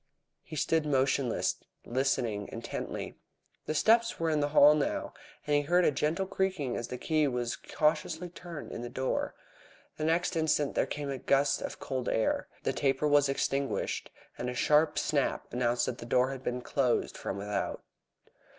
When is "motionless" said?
0.87-1.57